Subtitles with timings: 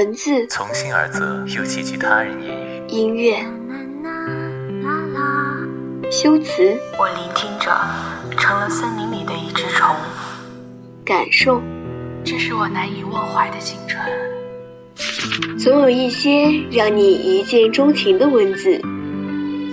[0.00, 2.82] 文字从心而泽，又寄居他人言语。
[2.88, 3.36] 音乐
[6.10, 7.70] 修辞我聆听着，
[8.38, 9.94] 成了森林里的一只虫。
[11.04, 11.60] 感受，
[12.24, 14.02] 这是我难以忘怀的青春。
[15.58, 18.80] 总有一些让你一见钟情的文字，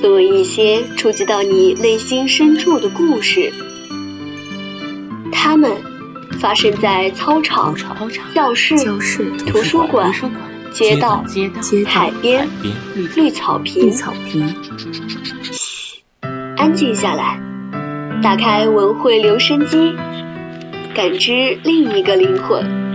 [0.01, 3.53] 总有一些触及到你内心深处的故事。
[5.31, 5.71] 他们
[6.47, 7.75] 发生在操场、
[8.33, 8.73] 教室、
[9.47, 10.09] 图书馆、
[10.71, 11.21] 街道、
[11.85, 12.47] 海边、
[13.17, 13.91] 绿草坪。
[13.91, 14.05] 嘘，
[16.55, 17.37] 安静下来，
[18.23, 19.93] 打开文汇留声机，
[20.95, 22.86] 感知另一个灵魂。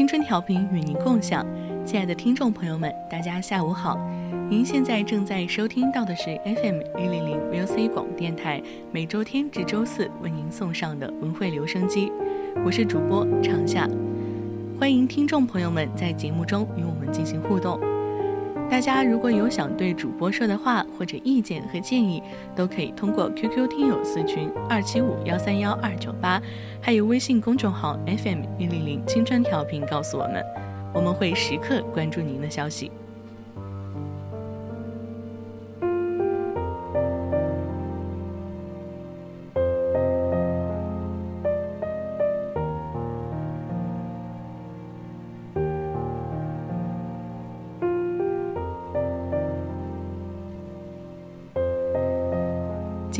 [0.00, 1.46] 青春调频与您共享，
[1.84, 3.98] 亲爱的听众朋友们，大家下午好。
[4.48, 12.10] 您现在正在收听到的是 FM 一零零 VOC 广播电台，每周天至周四为您送上的文汇留声机，
[12.64, 13.86] 我是主播长夏。
[14.78, 17.78] 欢迎听众朋友们在节目中与我们进行互动。
[18.70, 22.22] 大家如果有想对主播说的话或者意见和建议，
[22.54, 26.40] 都可以通过 QQ 听友四群二七五幺三幺二九八，
[26.80, 30.42] 还有微信公众号 FM 一零零青春调频告诉我们，
[30.94, 32.92] 我们会时刻关注您的消息。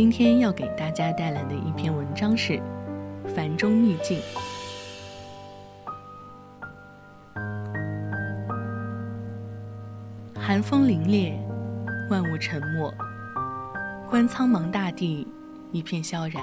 [0.01, 2.55] 今天要给大家带来的一篇文章是
[3.35, 4.19] 《繁中秘境》。
[10.35, 11.35] 寒风凛冽，
[12.09, 12.91] 万物沉默，
[14.09, 15.29] 观苍茫大地
[15.71, 16.43] 一片萧然。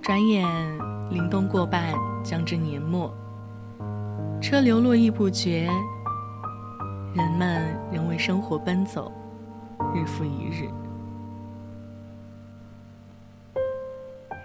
[0.00, 0.48] 转眼
[1.12, 1.92] 凛冬过半，
[2.24, 3.12] 将至年末，
[4.40, 5.68] 车流络绎不绝，
[7.14, 9.12] 人们仍为生活奔走，
[9.94, 10.70] 日复一日。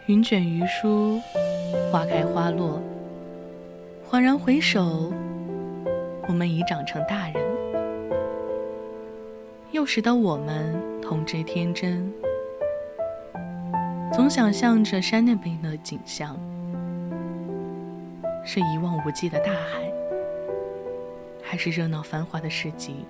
[0.10, 1.22] 云卷云舒，
[1.92, 2.82] 花开花落。
[4.10, 5.14] 恍然回首，
[6.28, 7.36] 我们已长成大人。
[9.72, 12.12] 幼时的我们童稚天真，
[14.12, 16.36] 总想象着山那边的景象，
[18.44, 19.94] 是一望无际的大海，
[21.44, 23.06] 还是热闹繁华的市集，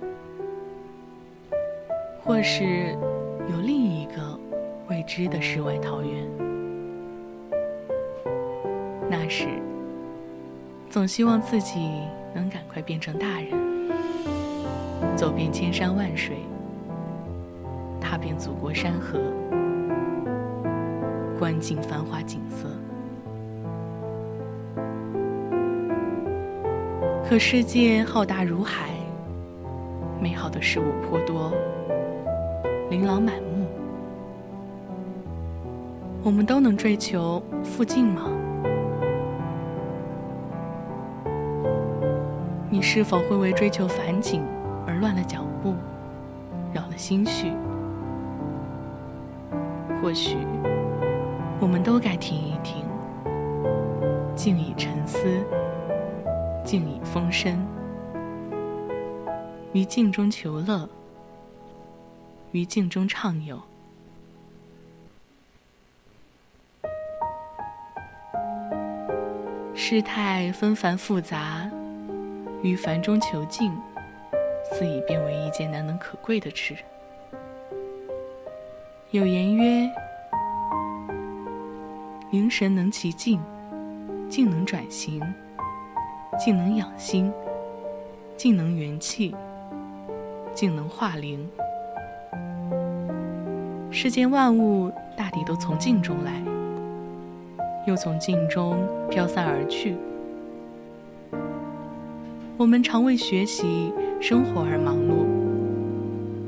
[2.22, 2.94] 或是
[3.50, 4.38] 有另一个
[4.90, 6.49] 未知的世外桃源。
[9.10, 9.48] 那时，
[10.88, 11.80] 总希望自己
[12.32, 13.50] 能赶快变成大人，
[15.16, 16.36] 走遍千山万水，
[18.00, 19.18] 踏遍祖国山河，
[21.40, 22.68] 观尽繁华景色。
[27.28, 28.90] 可世界浩大如海，
[30.20, 31.52] 美好的事物颇多，
[32.90, 33.66] 琳琅满目，
[36.22, 38.30] 我们都能追求附近吗？
[42.72, 44.44] 你是否会为追求繁景
[44.86, 45.74] 而乱了脚步，
[46.72, 47.52] 扰了心绪？
[50.00, 50.36] 或许，
[51.60, 52.84] 我们都该停一停，
[54.36, 55.44] 静以沉思，
[56.64, 57.60] 静以风声，
[59.72, 60.88] 于静中求乐，
[62.52, 63.60] 于静中畅游。
[69.74, 71.68] 世态纷繁复杂。
[72.62, 73.72] 于繁中求静，
[74.64, 76.76] 似已变为一件难能可贵的事。
[79.10, 79.90] 有言曰
[82.30, 83.40] ：“凝神能其静，
[84.28, 85.20] 静能转形，
[86.38, 87.32] 静能养心，
[88.36, 89.34] 静能元气，
[90.54, 91.48] 静能化灵。”
[93.90, 96.40] 世间万物大抵都从静中来，
[97.86, 99.96] 又从静中飘散而去。
[102.60, 103.90] 我们常为学习、
[104.20, 105.24] 生活而忙碌，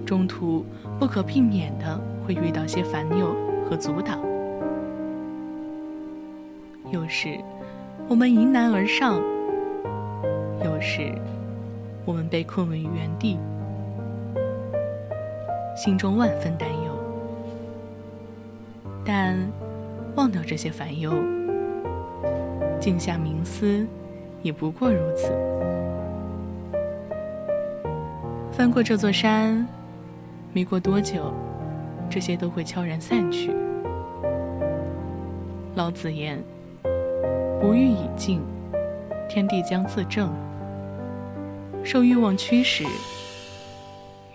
[0.05, 0.63] 中途
[1.01, 4.21] 不可避免的会遇到些烦忧和阻挡。
[6.91, 7.41] 有时
[8.09, 9.23] 我们迎难而上，
[10.63, 11.15] 有时
[12.05, 13.39] 我们被困于原地，
[15.75, 16.93] 心中万分担忧。
[19.03, 19.35] 但
[20.15, 21.11] 忘掉这些烦忧，
[22.79, 23.87] 静下冥思，
[24.43, 25.33] 也不过如此。
[28.53, 29.67] 翻过这座山，
[30.53, 31.33] 没过多久，
[32.11, 33.51] 这些都会悄然散去。
[35.75, 36.39] 老子言
[37.59, 38.43] ：“不欲以静，
[39.27, 40.31] 天地将自正。”
[41.83, 42.85] 受欲望驱使，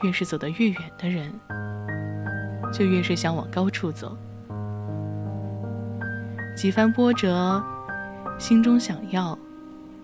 [0.02, 1.32] 越是走得越远的人，
[2.74, 4.18] 就越是想往高处走。
[6.56, 7.64] 几番波折，
[8.40, 9.38] 心中想要、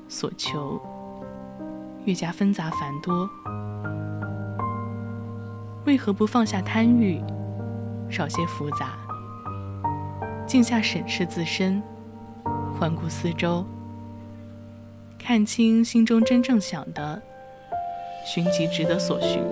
[0.08, 0.80] 所求，
[2.06, 3.28] 越加纷杂繁多。
[5.86, 7.22] 为何不放下贪欲，
[8.10, 8.98] 少些复杂，
[10.48, 11.84] 静下审视自身，
[12.80, 13.66] 环顾四周，
[15.20, 17.22] 看清心中真正想的，
[18.26, 19.44] 寻其值得所寻。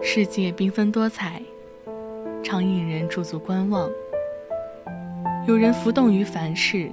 [0.00, 1.42] 世界缤纷多彩，
[2.42, 3.90] 常引人驻足观望。
[5.46, 6.90] 有人浮动于凡事，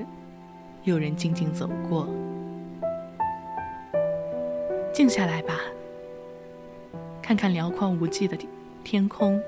[0.83, 2.09] 有人静静走过。
[4.93, 5.53] 静下来吧，
[7.21, 8.37] 看看辽阔无际的
[8.83, 9.41] 天空，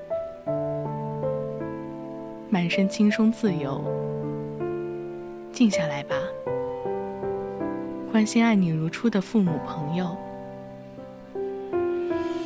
[2.48, 3.84] 满身轻松自由。
[5.52, 6.16] 静下来吧，
[8.10, 10.16] 关心爱你如初的父母朋友，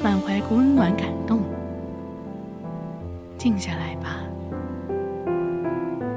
[0.03, 1.41] 满怀温暖感动。
[3.39, 4.25] 静下来吧，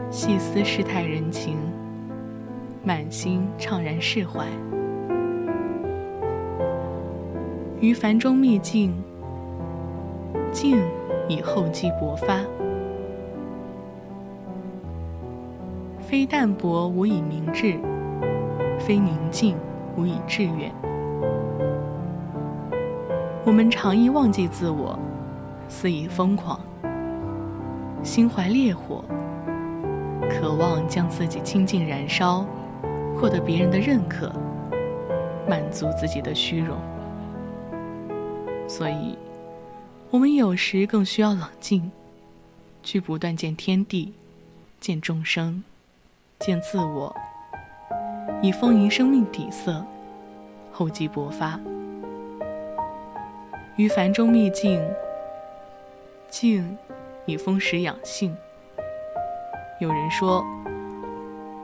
[0.10, 1.56] 细思世态人情，
[2.84, 4.48] 满心怅然释怀。
[7.82, 8.94] 于凡中觅静，
[10.52, 10.80] 静
[11.28, 12.40] 以厚积薄发。
[16.00, 17.80] 非淡泊无以明志，
[18.78, 19.58] 非宁静
[19.98, 20.72] 无以致远。
[23.44, 24.98] 我们常易忘记自我，
[25.68, 26.60] 肆意疯狂，
[28.04, 29.04] 心怀烈火，
[30.30, 32.46] 渴望将自己倾尽燃烧，
[33.18, 34.32] 获得别人的认可，
[35.50, 36.78] 满足自己的虚荣。
[38.72, 39.18] 所以，
[40.12, 41.92] 我们有时更需要冷静，
[42.82, 44.14] 去不断见天地，
[44.80, 45.62] 见众生，
[46.40, 47.14] 见自我，
[48.42, 49.86] 以丰盈生命底色，
[50.72, 51.60] 厚积薄发。
[53.76, 54.82] 于凡中觅静，
[56.30, 56.78] 静
[57.26, 58.34] 以丰实养性。
[59.82, 60.46] 有人说：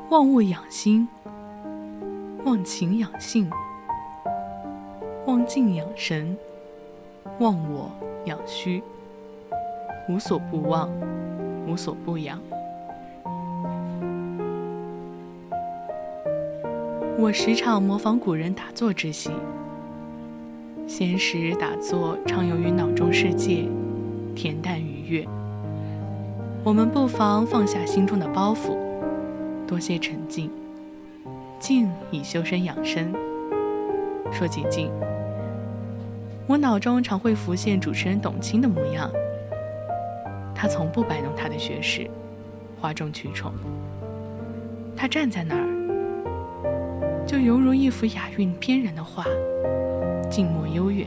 [0.10, 1.08] 望物养心，
[2.44, 3.50] 望情养性，
[5.26, 6.38] 望静养神。
[7.40, 7.92] 忘我
[8.26, 8.82] 养虚，
[10.10, 10.90] 无所不忘，
[11.68, 12.40] 无所不养。
[17.20, 19.32] 我时常模仿古人打坐之习。
[20.88, 23.66] 闲时打坐，畅游于脑中世界
[24.36, 25.28] 恬淡愉悦。
[26.64, 28.78] 我们不妨放下心中的包袱，
[29.68, 30.50] 多些沉静。
[31.60, 33.12] 静以修身养身。
[34.32, 34.92] 说起静。
[36.48, 39.12] 我脑中常会浮现主持人董卿的模样，
[40.56, 42.10] 她从不摆弄她的学识，
[42.80, 43.54] 哗众取宠。
[44.96, 49.26] 她站在那儿，就犹如一幅雅韵翩然的画，
[50.30, 51.06] 静默悠远。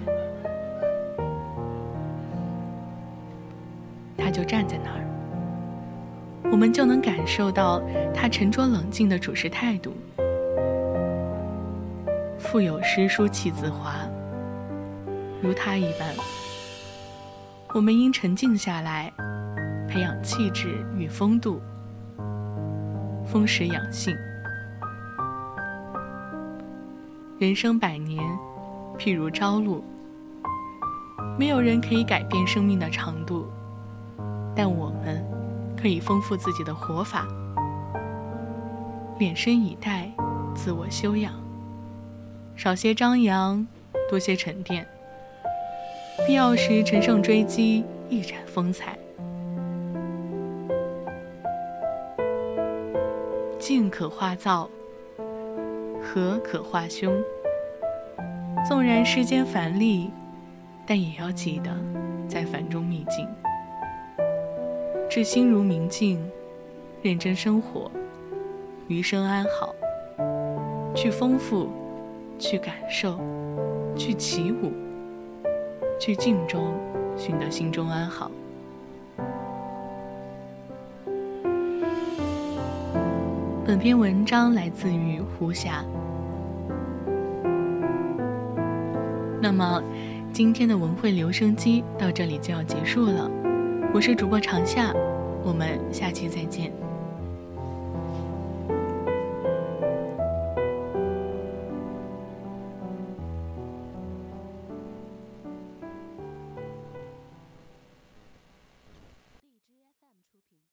[4.18, 7.80] 她就站在那儿，我们就能感受到
[8.12, 9.94] 她沉着冷静的处事态度。
[12.38, 13.94] 腹有诗书气自华。
[15.42, 16.14] 如他一般，
[17.74, 19.10] 我们应沉静下来，
[19.88, 21.62] 培养气质与风度，
[23.26, 24.14] 丰实养性。
[27.38, 28.22] 人生百年，
[28.98, 29.82] 譬如朝露，
[31.38, 33.48] 没有人可以改变生命的长度，
[34.54, 35.24] 但我们
[35.74, 37.26] 可以丰富自己的活法。
[39.18, 40.12] 敛身以待，
[40.54, 41.32] 自我修养，
[42.56, 43.66] 少些张扬，
[44.10, 44.86] 多些沉淀。
[46.26, 48.96] 必要时乘胜追击，一展风采。
[53.58, 54.68] 静可化躁，
[56.02, 57.12] 和可化凶。
[58.68, 60.10] 纵然世间繁丽，
[60.86, 61.70] 但也要记得
[62.28, 63.26] 在繁中觅静。
[65.08, 66.20] 至心如明镜，
[67.02, 67.90] 认真生活，
[68.88, 69.74] 余生安好。
[70.94, 71.68] 去丰富，
[72.38, 73.18] 去感受，
[73.96, 74.72] 去起舞。
[76.00, 76.74] 去静中
[77.14, 78.30] 寻得心中安好。
[83.66, 85.84] 本篇文章来自于胡霞。
[89.42, 89.82] 那么，
[90.32, 93.30] 今天的文汇留声机到这里就要结束了。
[93.92, 94.94] 我是主播长夏，
[95.44, 96.72] 我们下期再见。